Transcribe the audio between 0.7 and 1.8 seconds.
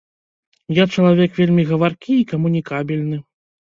Я чалавек вельмі